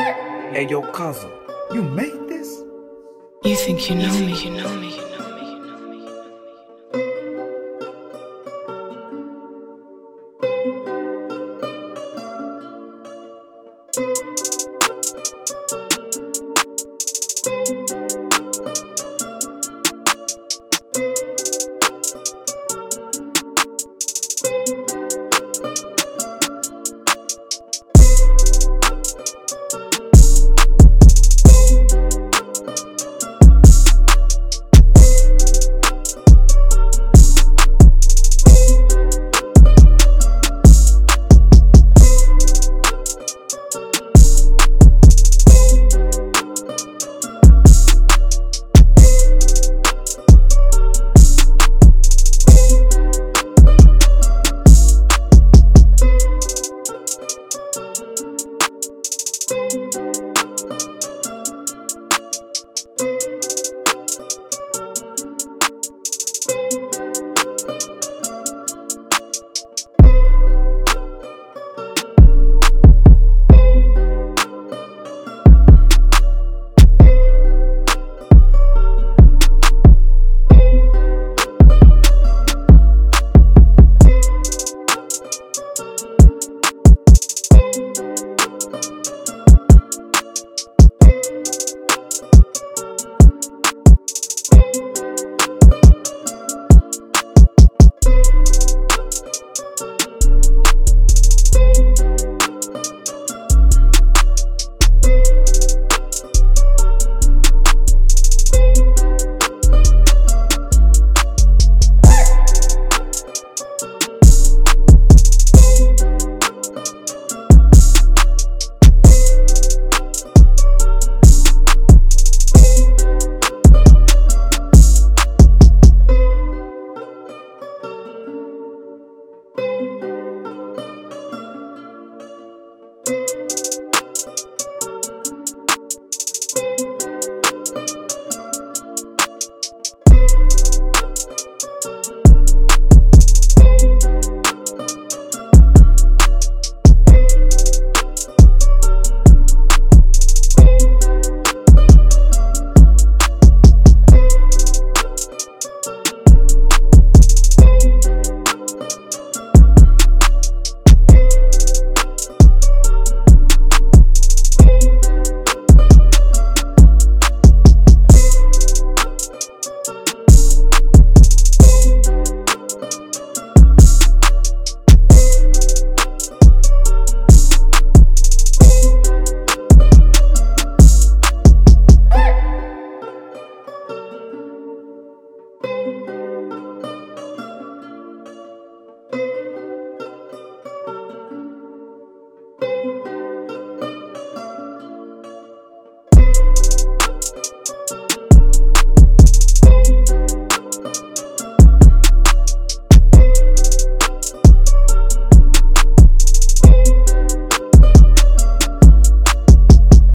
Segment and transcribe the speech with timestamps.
[0.00, 1.30] Hey, yo, cousin,
[1.74, 2.62] you made this?
[3.44, 5.09] You think you know me, you know me, you know me.